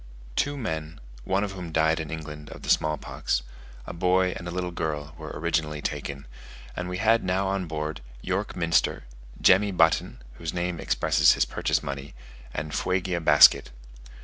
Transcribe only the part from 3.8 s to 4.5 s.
a boy and